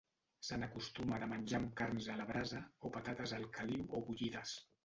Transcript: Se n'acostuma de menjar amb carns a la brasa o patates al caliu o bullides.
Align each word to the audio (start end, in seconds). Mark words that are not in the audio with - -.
Se 0.47 0.57
n'acostuma 0.61 1.19
de 1.25 1.27
menjar 1.33 1.59
amb 1.59 1.69
carns 1.83 2.09
a 2.13 2.17
la 2.21 2.27
brasa 2.31 2.65
o 2.89 2.93
patates 2.97 3.35
al 3.41 3.49
caliu 3.59 3.87
o 4.01 4.05
bullides. 4.09 4.61